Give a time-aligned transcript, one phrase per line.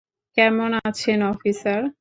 [0.37, 1.81] কেমন আছেন, অফিসার?